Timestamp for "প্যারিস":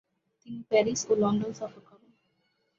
0.69-1.01